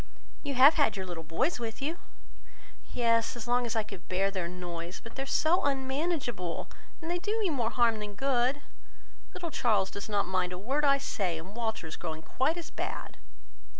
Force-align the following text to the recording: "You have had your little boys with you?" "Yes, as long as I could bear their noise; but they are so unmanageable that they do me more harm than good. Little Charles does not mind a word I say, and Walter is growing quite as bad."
"You 0.41 0.55
have 0.55 0.73
had 0.81 0.97
your 0.97 1.05
little 1.05 1.21
boys 1.23 1.59
with 1.59 1.79
you?" 1.79 1.99
"Yes, 2.91 3.35
as 3.35 3.47
long 3.47 3.67
as 3.67 3.75
I 3.75 3.83
could 3.83 4.07
bear 4.09 4.31
their 4.31 4.47
noise; 4.47 4.99
but 4.99 5.13
they 5.13 5.21
are 5.21 5.27
so 5.27 5.61
unmanageable 5.63 6.71
that 6.99 7.07
they 7.07 7.19
do 7.19 7.39
me 7.39 7.51
more 7.51 7.69
harm 7.69 7.99
than 7.99 8.15
good. 8.15 8.61
Little 9.35 9.51
Charles 9.51 9.91
does 9.91 10.09
not 10.09 10.25
mind 10.25 10.53
a 10.53 10.57
word 10.57 10.83
I 10.83 10.97
say, 10.97 11.37
and 11.37 11.55
Walter 11.55 11.85
is 11.85 11.97
growing 11.97 12.23
quite 12.23 12.57
as 12.57 12.71
bad." 12.71 13.17